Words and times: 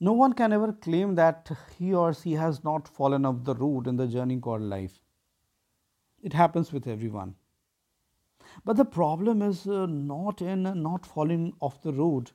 No 0.00 0.12
one 0.12 0.32
can 0.32 0.52
ever 0.52 0.72
claim 0.72 1.16
that 1.16 1.50
he 1.76 1.92
or 1.92 2.14
she 2.14 2.32
has 2.32 2.62
not 2.62 2.86
fallen 2.86 3.26
off 3.26 3.44
the 3.44 3.54
road 3.54 3.86
in 3.86 3.96
the 3.96 4.06
journey 4.06 4.38
called 4.38 4.62
life. 4.62 5.00
It 6.22 6.32
happens 6.32 6.72
with 6.72 6.86
everyone. 6.86 7.34
But 8.64 8.76
the 8.76 8.84
problem 8.84 9.42
is 9.42 9.66
uh, 9.66 9.86
not 9.86 10.40
in 10.40 10.62
not 10.62 11.04
falling 11.04 11.54
off 11.60 11.82
the 11.82 11.92
road 11.92 12.30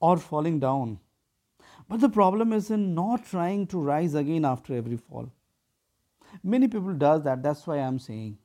or 0.00 0.16
falling 0.16 0.60
down, 0.60 0.98
but 1.88 2.00
the 2.00 2.08
problem 2.08 2.52
is 2.52 2.70
in 2.70 2.94
not 2.94 3.24
trying 3.24 3.66
to 3.68 3.78
rise 3.80 4.14
again 4.14 4.44
after 4.44 4.74
every 4.74 4.96
fall. 4.96 5.30
Many 6.42 6.68
people 6.68 6.94
does 6.94 7.22
that. 7.24 7.42
That's 7.42 7.66
why 7.66 7.78
I'm 7.78 7.98
saying 7.98 8.38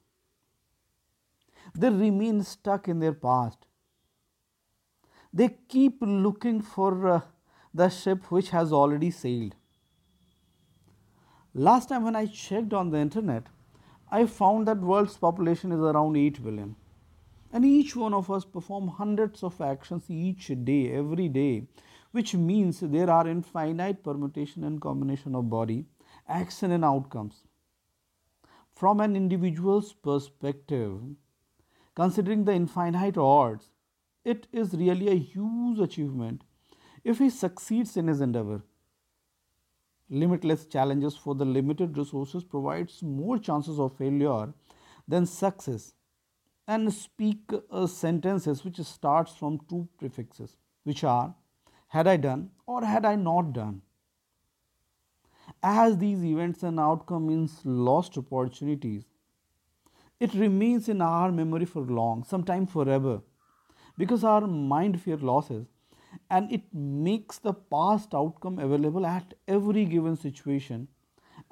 they 1.75 1.89
remain 1.89 2.43
stuck 2.43 2.87
in 2.87 2.99
their 2.99 3.13
past. 3.13 3.65
They 5.33 5.49
keep 5.67 5.97
looking 6.01 6.61
for 6.61 7.07
uh, 7.07 7.21
the 7.73 7.89
ship 7.89 8.31
which 8.31 8.49
has 8.49 8.73
already 8.73 9.11
sailed. 9.11 9.55
Last 11.53 11.89
time 11.89 12.03
when 12.03 12.15
I 12.15 12.25
checked 12.25 12.73
on 12.73 12.89
the 12.89 12.99
internet, 12.99 13.47
I 14.11 14.25
found 14.25 14.67
that 14.67 14.79
world's 14.79 15.17
population 15.17 15.71
is 15.71 15.79
around 15.79 16.15
8 16.15 16.43
billion. 16.43 16.75
And 17.51 17.65
each 17.65 17.95
one 17.95 18.13
of 18.13 18.29
us 18.29 18.45
perform 18.45 18.87
hundreds 18.87 19.43
of 19.43 19.59
actions 19.59 20.03
each 20.09 20.51
day, 20.63 20.91
every 20.91 21.27
day, 21.27 21.67
which 22.11 22.33
means 22.35 22.79
there 22.79 23.09
are 23.09 23.27
infinite 23.27 24.03
permutation 24.03 24.63
and 24.63 24.81
combination 24.81 25.35
of 25.35 25.49
body, 25.49 25.85
action 26.27 26.71
and 26.71 26.85
outcomes. 26.85 27.43
From 28.75 28.99
an 28.99 29.15
individual's 29.15 29.93
perspective, 29.93 31.01
considering 31.95 32.45
the 32.45 32.53
infinite 32.53 33.17
odds, 33.17 33.71
it 34.23 34.47
is 34.51 34.73
really 34.73 35.09
a 35.09 35.15
huge 35.15 35.79
achievement 35.79 36.43
if 37.03 37.19
he 37.19 37.29
succeeds 37.29 37.95
in 37.97 38.07
his 38.07 38.21
endeavor. 38.21 38.61
Limitless 40.09 40.65
challenges 40.65 41.15
for 41.15 41.35
the 41.35 41.45
limited 41.45 41.97
resources 41.97 42.43
provides 42.43 43.03
more 43.03 43.37
chances 43.37 43.79
of 43.79 43.95
failure 43.97 44.53
than 45.07 45.25
success 45.25 45.93
and 46.67 46.91
speak 46.93 47.51
sentences 47.87 48.63
which 48.63 48.79
starts 48.79 49.35
from 49.35 49.59
two 49.69 49.87
prefixes 49.97 50.57
which 50.83 51.03
are 51.03 51.35
had 51.87 52.07
I 52.07 52.17
done 52.17 52.51
or 52.65 52.83
had 52.83 53.05
I 53.05 53.15
not 53.15 53.53
done. 53.53 53.81
As 55.63 55.97
these 55.97 56.23
events 56.23 56.63
and 56.63 56.79
outcome 56.79 57.27
means 57.27 57.59
lost 57.63 58.17
opportunities, 58.17 59.05
it 60.19 60.33
remains 60.33 60.89
in 60.89 61.01
our 61.01 61.31
memory 61.31 61.65
for 61.65 61.81
long, 61.81 62.23
sometimes 62.23 62.71
forever, 62.71 63.21
because 63.97 64.23
our 64.23 64.45
mind 64.45 65.01
fear 65.01 65.17
losses 65.17 65.65
and 66.29 66.51
it 66.51 66.63
makes 66.73 67.39
the 67.39 67.53
past 67.53 68.13
outcome 68.13 68.59
available 68.59 69.05
at 69.05 69.33
every 69.47 69.85
given 69.85 70.15
situation 70.15 70.87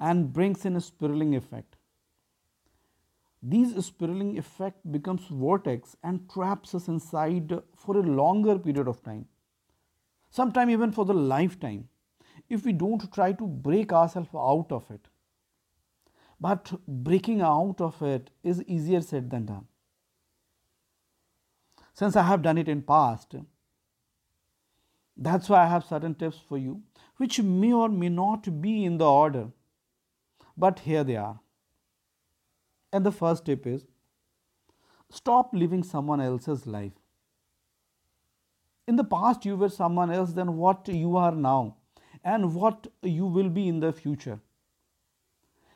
and 0.00 0.32
brings 0.32 0.64
in 0.64 0.76
a 0.76 0.80
spiraling 0.80 1.34
effect. 1.34 1.76
These 3.42 3.84
spiraling 3.84 4.36
effect 4.36 4.90
becomes 4.90 5.26
vortex 5.28 5.96
and 6.02 6.28
traps 6.28 6.74
us 6.74 6.88
inside 6.88 7.52
for 7.76 7.96
a 7.96 8.02
longer 8.02 8.58
period 8.58 8.88
of 8.88 9.02
time, 9.02 9.26
sometime 10.30 10.70
even 10.70 10.90
for 10.90 11.04
the 11.04 11.14
lifetime, 11.14 11.88
if 12.48 12.64
we 12.64 12.72
don't 12.72 13.12
try 13.12 13.32
to 13.32 13.46
break 13.46 13.92
ourselves 13.92 14.30
out 14.34 14.66
of 14.70 14.90
it. 14.90 15.08
But 16.40 16.72
breaking 16.86 17.40
out 17.40 17.80
of 17.80 18.00
it 18.02 18.30
is 18.42 18.62
easier 18.64 19.00
said 19.02 19.30
than 19.30 19.46
done. 19.46 19.66
Since 21.94 22.14
I 22.14 22.22
have 22.22 22.42
done 22.42 22.58
it 22.58 22.68
in 22.68 22.82
past, 22.82 23.34
that's 25.18 25.48
why 25.48 25.64
I 25.64 25.66
have 25.66 25.84
certain 25.84 26.14
tips 26.14 26.38
for 26.48 26.56
you, 26.56 26.82
which 27.16 27.42
may 27.42 27.72
or 27.72 27.88
may 27.88 28.08
not 28.08 28.62
be 28.62 28.84
in 28.84 28.98
the 28.98 29.10
order, 29.10 29.48
but 30.56 30.78
here 30.80 31.02
they 31.02 31.16
are. 31.16 31.40
And 32.92 33.04
the 33.04 33.12
first 33.12 33.44
tip 33.44 33.66
is 33.66 33.84
stop 35.10 35.50
living 35.52 35.82
someone 35.82 36.20
else's 36.20 36.66
life. 36.66 36.92
In 38.86 38.96
the 38.96 39.04
past, 39.04 39.44
you 39.44 39.56
were 39.56 39.68
someone 39.68 40.10
else 40.10 40.32
than 40.32 40.56
what 40.56 40.88
you 40.88 41.16
are 41.16 41.34
now 41.34 41.76
and 42.24 42.54
what 42.54 42.86
you 43.02 43.26
will 43.26 43.50
be 43.50 43.68
in 43.68 43.80
the 43.80 43.92
future. 43.92 44.40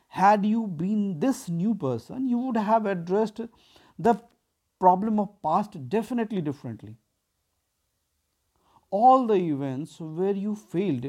Had 0.07 0.45
you 0.45 0.67
been 0.67 1.19
this 1.19 1.49
new 1.49 1.75
person, 1.75 2.27
you 2.27 2.37
would 2.37 2.57
have 2.57 2.85
addressed 2.85 3.41
the 3.99 4.15
problem 4.79 5.19
of 5.19 5.41
past 5.41 5.89
definitely 5.89 6.41
differently 6.41 6.95
all 9.01 9.27
the 9.27 9.35
events 9.35 9.99
where 9.99 10.35
you 10.45 10.55
failed 10.55 11.05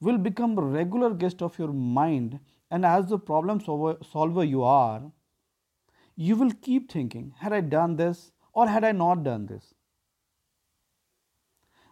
will 0.00 0.18
become 0.18 0.58
regular 0.58 1.10
guest 1.14 1.42
of 1.42 1.58
your 1.58 1.72
mind. 1.72 2.40
And 2.70 2.84
as 2.84 3.06
the 3.06 3.18
problem 3.18 3.60
solver 3.60 4.44
you 4.44 4.64
are 4.64 5.12
you 6.16 6.34
will 6.34 6.52
keep 6.66 6.90
thinking 6.90 7.32
had 7.38 7.52
i 7.52 7.60
done 7.60 7.96
this 7.96 8.32
or 8.52 8.66
had 8.66 8.84
i 8.90 8.92
not 8.92 9.22
done 9.22 9.46
this? 9.46 9.74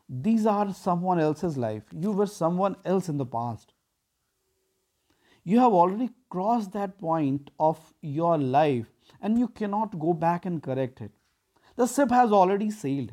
These 0.08 0.46
are 0.46 0.72
someone 0.74 1.20
else's 1.20 1.56
life. 1.56 1.82
You 1.92 2.12
were 2.12 2.26
someone 2.26 2.76
else 2.84 3.08
in 3.08 3.18
the 3.18 3.26
past. 3.26 3.72
You 5.44 5.60
have 5.60 5.72
already 5.72 6.10
crossed 6.30 6.72
that 6.72 6.98
point 6.98 7.50
of 7.58 7.78
your 8.00 8.38
life 8.38 8.86
and 9.20 9.38
you 9.38 9.48
cannot 9.48 9.98
go 9.98 10.14
back 10.14 10.46
and 10.46 10.62
correct 10.62 11.00
it. 11.00 11.12
The 11.76 11.86
ship 11.86 12.10
has 12.10 12.32
already 12.32 12.70
sailed 12.70 13.12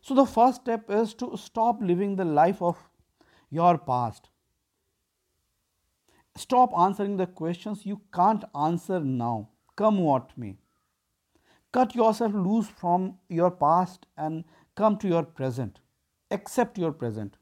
so, 0.00 0.14
the 0.14 0.26
first 0.26 0.62
step 0.62 0.90
is 0.90 1.12
to 1.14 1.36
stop 1.36 1.80
living 1.82 2.16
the 2.16 2.24
life 2.24 2.62
of 2.62 2.78
your 3.50 3.78
past. 3.78 4.28
Stop 6.36 6.72
answering 6.78 7.16
the 7.16 7.26
questions 7.26 7.84
you 7.84 8.00
can't 8.14 8.44
answer 8.54 9.00
now, 9.00 9.48
come 9.76 9.98
what 9.98 10.30
may. 10.36 10.56
Cut 11.72 11.94
yourself 11.94 12.32
loose 12.32 12.68
from 12.68 13.18
your 13.28 13.50
past 13.50 14.06
and 14.16 14.44
come 14.76 14.96
to 14.98 15.08
your 15.08 15.24
present. 15.24 15.80
Accept 16.30 16.78
your 16.78 16.92
present. 16.92 17.36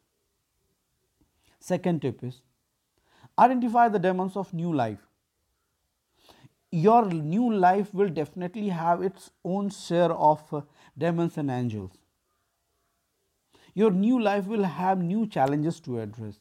Second 1.61 2.03
tip 2.03 2.25
is 2.25 2.41
identify 3.39 3.89
the 3.89 3.99
demons 3.99 4.37
of 4.37 4.53
new 4.55 4.73
life. 4.73 5.07
Your 6.73 7.05
new 7.05 7.53
life 7.53 7.93
will 7.93 8.09
definitely 8.09 8.71
have 8.71 9.03
its 9.03 9.31
own 9.45 9.71
share 9.71 10.13
of 10.13 10.65
demons 10.97 11.37
and 11.37 11.51
angels 11.51 11.93
your 13.81 13.91
new 13.91 14.19
life 14.23 14.47
will 14.47 14.65
have 14.65 15.03
new 15.07 15.27
challenges 15.27 15.79
to 15.81 16.01
address. 16.01 16.37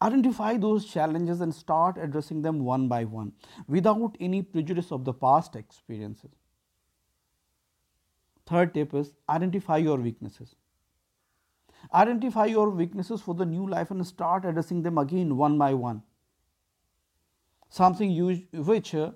Identify 0.00 0.58
those 0.58 0.84
challenges 0.86 1.40
and 1.40 1.52
start 1.52 1.98
addressing 1.98 2.42
them 2.42 2.60
one 2.60 2.86
by 2.92 3.04
one 3.04 3.32
without 3.66 4.16
any 4.20 4.40
prejudice 4.40 4.92
of 4.92 5.04
the 5.04 5.12
past 5.12 5.56
experiences. 5.56 6.30
Third 8.46 8.72
tip 8.74 8.94
is 8.94 9.12
identify 9.28 9.78
your 9.78 9.98
weaknesses. 9.98 10.54
Identify 11.92 12.46
your 12.46 12.70
weaknesses 12.70 13.20
for 13.20 13.34
the 13.34 13.44
new 13.56 13.68
life 13.68 13.90
and 13.90 14.06
start 14.06 14.44
addressing 14.44 14.82
them 14.82 14.98
again 14.98 15.36
one 15.36 15.58
by 15.58 15.74
one. 15.74 16.02
Something 17.70 18.10
you, 18.12 18.36
which 18.52 18.94
uh, 18.94 19.10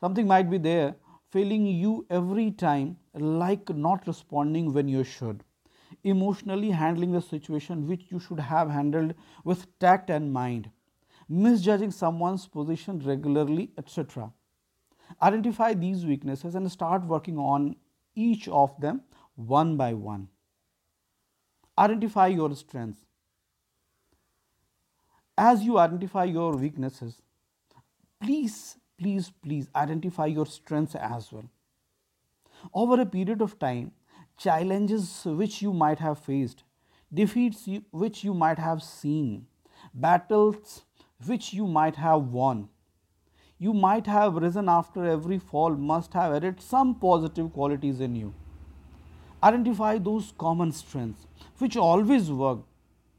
something 0.00 0.26
might 0.26 0.50
be 0.50 0.58
there 0.58 0.96
failing 1.30 1.66
you 1.66 2.06
every 2.10 2.50
time, 2.50 2.96
like 3.14 3.68
not 3.70 4.06
responding 4.06 4.72
when 4.74 4.88
you 4.88 5.02
should 5.02 5.44
emotionally 6.08 6.70
handling 6.70 7.12
the 7.12 7.20
situation 7.20 7.86
which 7.86 8.06
you 8.10 8.18
should 8.18 8.40
have 8.40 8.70
handled 8.70 9.14
with 9.44 9.66
tact 9.78 10.10
and 10.10 10.32
mind, 10.32 10.70
misjudging 11.28 11.90
someone's 11.90 12.46
position 12.46 13.00
regularly, 13.04 13.70
etc. 13.78 14.32
Identify 15.22 15.74
these 15.74 16.04
weaknesses 16.04 16.54
and 16.54 16.70
start 16.70 17.04
working 17.04 17.38
on 17.38 17.76
each 18.14 18.48
of 18.48 18.78
them 18.80 19.02
one 19.36 19.76
by 19.76 19.94
one. 19.94 20.28
Identify 21.78 22.28
your 22.28 22.54
strengths. 22.56 23.04
As 25.36 25.62
you 25.62 25.78
identify 25.78 26.24
your 26.24 26.56
weaknesses, 26.56 27.22
please, 28.20 28.76
please, 28.98 29.30
please 29.42 29.68
identify 29.76 30.26
your 30.26 30.46
strengths 30.46 30.96
as 30.96 31.32
well. 31.32 31.48
Over 32.74 33.00
a 33.00 33.06
period 33.06 33.40
of 33.40 33.58
time, 33.60 33.92
challenges 34.38 35.24
which 35.24 35.60
you 35.60 35.72
might 35.72 35.98
have 35.98 36.18
faced, 36.18 36.62
defeats 37.12 37.68
which 37.90 38.22
you 38.22 38.32
might 38.32 38.58
have 38.58 38.82
seen, 38.82 39.46
battles 39.92 40.82
which 41.26 41.52
you 41.52 41.66
might 41.66 41.96
have 41.96 42.22
won. 42.22 42.68
You 43.58 43.72
might 43.72 44.06
have 44.06 44.36
risen 44.36 44.68
after 44.68 45.04
every 45.04 45.38
fall, 45.38 45.74
must 45.74 46.14
have 46.14 46.32
added 46.32 46.60
some 46.60 46.94
positive 46.94 47.52
qualities 47.52 47.98
in 47.98 48.14
you. 48.14 48.32
Identify 49.42 49.98
those 49.98 50.32
common 50.38 50.70
strengths 50.70 51.26
which 51.58 51.76
always 51.76 52.30
work, 52.30 52.60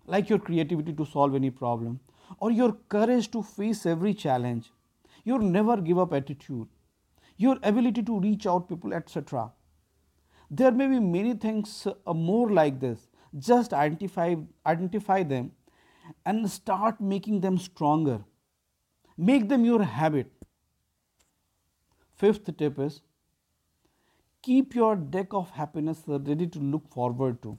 like 0.07 0.29
your 0.29 0.39
creativity 0.39 0.93
to 0.93 1.05
solve 1.05 1.35
any 1.35 1.49
problem, 1.49 1.99
or 2.39 2.51
your 2.51 2.77
courage 2.87 3.29
to 3.31 3.43
face 3.43 3.85
every 3.85 4.13
challenge, 4.13 4.71
your 5.25 5.39
never 5.39 5.75
give 5.75 5.99
up 5.99 6.13
attitude, 6.13 6.67
your 7.35 7.57
ability 7.63 8.03
to 8.03 8.19
reach 8.19 8.47
out 8.47 8.69
people, 8.69 8.93
etc 8.93 9.51
there 10.49 10.71
may 10.71 10.87
be 10.87 10.99
many 10.99 11.33
things 11.33 11.87
uh, 11.87 12.13
more 12.13 12.49
like 12.51 12.79
this. 12.79 13.07
Just 13.37 13.73
identify 13.73 14.35
identify 14.65 15.21
them 15.23 15.51
and 16.25 16.49
start 16.49 16.99
making 16.99 17.41
them 17.41 17.57
stronger. 17.57 18.19
Make 19.17 19.47
them 19.49 19.65
your 19.65 19.83
habit. 19.83 20.31
Fifth 22.15 22.57
tip 22.57 22.79
is 22.79 23.01
keep 24.41 24.73
your 24.73 24.95
deck 24.95 25.33
of 25.33 25.49
happiness 25.51 26.03
ready 26.07 26.47
to 26.47 26.59
look 26.59 26.89
forward 26.89 27.41
to. 27.43 27.57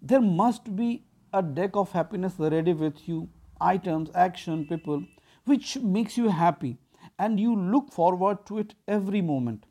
There 0.00 0.20
must 0.20 0.76
be 0.76 1.04
a 1.32 1.42
deck 1.42 1.74
of 1.74 1.90
happiness 1.92 2.34
ready 2.38 2.72
with 2.72 3.08
you 3.08 3.28
items 3.60 4.10
action 4.14 4.64
people 4.66 5.02
which 5.44 5.76
makes 5.78 6.16
you 6.16 6.28
happy 6.28 6.78
and 7.18 7.40
you 7.40 7.56
look 7.56 7.90
forward 7.92 8.46
to 8.46 8.58
it 8.58 8.74
every 8.86 9.20
moment 9.20 9.64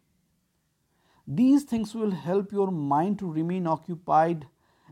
these 1.28 1.64
things 1.64 1.94
will 1.94 2.12
help 2.12 2.52
your 2.52 2.72
mind 2.72 3.20
to 3.20 3.30
remain 3.30 3.68
occupied 3.68 4.48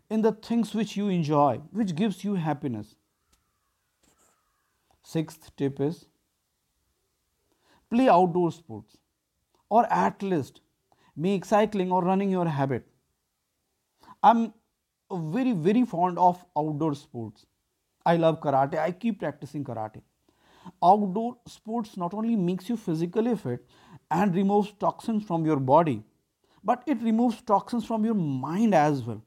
in 0.09 0.21
the 0.21 0.33
things 0.33 0.73
which 0.75 0.97
you 0.97 1.07
enjoy, 1.07 1.61
which 1.71 1.95
gives 1.95 2.23
you 2.23 2.35
happiness. 2.35 2.95
Sixth 5.03 5.55
tip 5.55 5.79
is 5.79 6.07
play 7.89 8.09
outdoor 8.09 8.51
sports 8.51 8.97
or 9.69 9.85
at 9.91 10.21
least 10.21 10.61
make 11.15 11.45
cycling 11.45 11.91
or 11.91 12.03
running 12.03 12.29
your 12.29 12.47
habit. 12.47 12.85
I'm 14.21 14.53
very, 15.11 15.53
very 15.53 15.85
fond 15.85 16.17
of 16.17 16.43
outdoor 16.57 16.95
sports. 16.95 17.45
I 18.05 18.17
love 18.17 18.41
karate. 18.41 18.77
I 18.77 18.91
keep 18.91 19.19
practicing 19.19 19.63
karate. 19.63 20.01
Outdoor 20.83 21.37
sports 21.47 21.95
not 21.95 22.13
only 22.13 22.35
makes 22.35 22.67
you 22.67 22.75
physically 22.75 23.35
fit 23.35 23.65
and 24.09 24.35
removes 24.35 24.73
toxins 24.79 25.23
from 25.23 25.45
your 25.45 25.57
body, 25.57 26.03
but 26.65 26.83
it 26.88 27.01
removes 27.01 27.41
toxins 27.41 27.85
from 27.85 28.03
your 28.03 28.15
mind 28.15 28.73
as 28.73 29.03
well. 29.03 29.21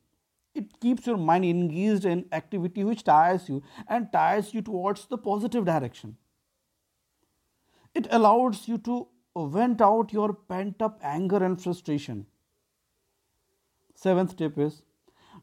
It 0.54 0.80
keeps 0.80 1.06
your 1.06 1.16
mind 1.16 1.44
engaged 1.44 2.04
in 2.04 2.24
activity 2.32 2.82
which 2.82 3.04
tires 3.04 3.48
you 3.48 3.62
and 3.88 4.12
tires 4.12 4.52
you 4.52 4.60
towards 4.60 5.06
the 5.06 5.16
positive 5.16 5.64
direction. 5.64 6.16
It 7.94 8.08
allows 8.10 8.66
you 8.66 8.78
to 8.78 9.06
vent 9.36 9.80
out 9.80 10.12
your 10.12 10.32
pent 10.32 10.82
up 10.82 10.98
anger 11.02 11.44
and 11.44 11.62
frustration. 11.62 12.26
Seventh 13.94 14.36
tip 14.36 14.58
is 14.58 14.82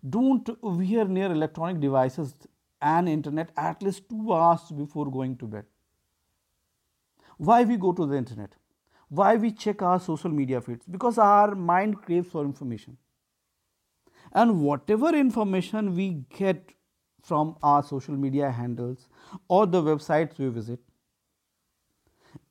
don't 0.09 0.49
wear 0.61 1.05
near 1.05 1.31
electronic 1.31 1.79
devices 1.79 2.35
and 2.81 3.07
internet 3.07 3.51
at 3.55 3.81
least 3.81 4.09
two 4.09 4.33
hours 4.33 4.69
before 4.75 5.09
going 5.09 5.37
to 5.37 5.47
bed. 5.47 5.65
Why 7.37 7.63
we 7.63 7.77
go 7.77 7.93
to 7.93 8.05
the 8.05 8.17
internet? 8.17 8.55
Why 9.15 9.35
we 9.35 9.51
check 9.51 9.81
our 9.81 9.99
social 9.99 10.29
media 10.29 10.61
feeds? 10.61 10.85
Because 10.85 11.17
our 11.17 11.55
mind 11.55 12.01
craves 12.01 12.29
for 12.29 12.43
information. 12.43 12.97
And 14.31 14.61
whatever 14.61 15.15
information 15.15 15.95
we 15.95 16.25
get 16.37 16.71
from 17.21 17.55
our 17.63 17.83
social 17.83 18.15
media 18.15 18.51
handles 18.51 19.07
or 19.47 19.65
the 19.65 19.81
websites 19.81 20.37
we 20.37 20.47
visit 20.49 20.79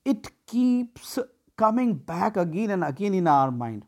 it 0.04 0.30
keeps 0.46 1.18
coming 1.56 1.94
back 1.94 2.36
again 2.36 2.70
and 2.70 2.84
again 2.84 3.14
in 3.14 3.26
our 3.26 3.50
mind. 3.50 3.84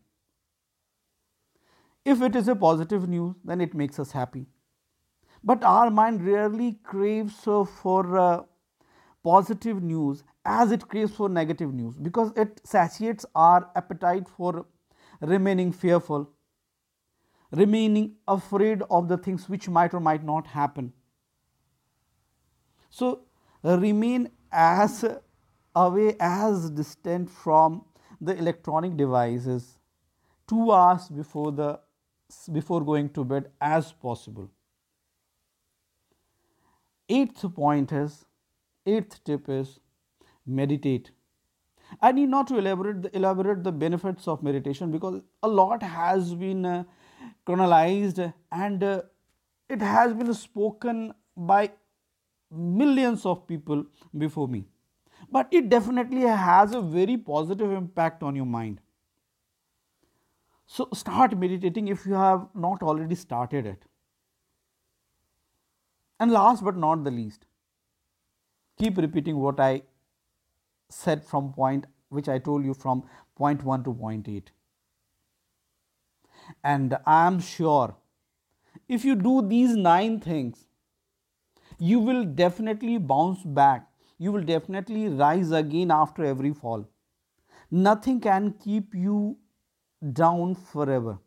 If 2.04 2.22
it 2.22 2.36
is 2.36 2.48
a 2.48 2.54
positive 2.54 3.08
news 3.08 3.34
then 3.44 3.60
it 3.60 3.74
makes 3.74 3.98
us 3.98 4.12
happy. 4.12 4.46
But 5.42 5.64
our 5.64 5.90
mind 5.90 6.26
rarely 6.26 6.78
craves 6.82 7.34
for 7.44 8.18
uh, 8.18 8.42
positive 9.26 9.82
news 9.82 10.22
as 10.44 10.72
it 10.76 10.86
craves 10.88 11.14
for 11.20 11.28
negative 11.28 11.74
news 11.74 11.96
because 12.08 12.32
it 12.44 12.60
satiates 12.72 13.26
our 13.34 13.68
appetite 13.74 14.28
for 14.28 14.66
remaining 15.20 15.72
fearful, 15.72 16.28
remaining 17.50 18.12
afraid 18.28 18.82
of 18.88 19.08
the 19.08 19.18
things 19.18 19.48
which 19.48 19.68
might 19.68 19.94
or 19.94 20.00
might 20.00 20.24
not 20.24 20.46
happen. 20.46 20.92
So, 22.90 23.22
remain 23.64 24.28
as 24.52 25.04
away 25.74 26.16
as 26.20 26.70
distant 26.70 27.28
from 27.30 27.84
the 28.20 28.36
electronic 28.38 28.96
devices 28.96 29.78
2 30.48 30.70
hours 30.70 31.08
before 31.08 31.50
the 31.52 31.80
before 32.52 32.80
going 32.84 33.08
to 33.16 33.24
bed 33.24 33.50
as 33.60 33.90
possible 34.06 34.48
eighth 37.08 37.44
point 37.58 37.92
is 37.92 38.24
eighth 38.86 39.22
tip 39.24 39.48
is 39.48 39.80
meditate. 40.46 41.10
I 42.00 42.12
need 42.12 42.28
not 42.28 42.48
to 42.48 42.58
elaborate 42.58 43.02
the, 43.02 43.16
elaborate 43.16 43.62
the 43.62 43.72
benefits 43.72 44.26
of 44.26 44.42
meditation 44.42 44.90
because 44.90 45.22
a 45.42 45.48
lot 45.48 45.82
has 45.82 46.34
been 46.34 46.64
uh, 46.66 46.84
and 47.48 48.82
uh, 48.82 49.02
it 49.68 49.80
has 49.80 50.14
been 50.14 50.34
spoken 50.34 51.14
by 51.36 51.70
millions 52.50 53.24
of 53.24 53.46
people 53.46 53.84
before 54.16 54.48
me. 54.48 54.66
But 55.30 55.48
it 55.50 55.68
definitely 55.68 56.22
has 56.22 56.74
a 56.74 56.80
very 56.80 57.16
positive 57.16 57.72
impact 57.72 58.22
on 58.22 58.36
your 58.36 58.46
mind. 58.46 58.80
So 60.66 60.88
start 60.92 61.36
meditating 61.38 61.88
if 61.88 62.06
you 62.06 62.14
have 62.14 62.48
not 62.54 62.82
already 62.82 63.14
started 63.14 63.66
it. 63.66 63.84
And 66.18 66.32
last 66.32 66.64
but 66.64 66.76
not 66.76 67.04
the 67.04 67.10
least, 67.10 67.45
keep 68.78 68.96
repeating 68.98 69.38
what 69.38 69.60
I 69.60 69.82
said 70.88 71.24
from 71.24 71.52
point 71.52 71.86
which 72.08 72.28
I 72.28 72.38
told 72.38 72.64
you 72.64 72.74
from 72.74 73.02
point 73.36 73.62
1 73.62 73.84
to 73.84 73.92
point 73.92 74.28
8. 74.28 74.50
And 76.62 76.96
I 77.04 77.26
am 77.26 77.40
sure 77.40 77.96
if 78.88 79.04
you 79.04 79.16
do 79.16 79.42
these 79.42 79.74
nine 79.74 80.20
things, 80.20 80.66
you 81.78 81.98
will 81.98 82.24
definitely 82.24 82.98
bounce 82.98 83.42
back. 83.42 83.88
You 84.18 84.32
will 84.32 84.42
definitely 84.42 85.08
rise 85.08 85.50
again 85.50 85.90
after 85.90 86.24
every 86.24 86.52
fall. 86.52 86.88
Nothing 87.70 88.20
can 88.20 88.52
keep 88.52 88.94
you 88.94 89.36
down 90.12 90.54
forever. 90.54 91.18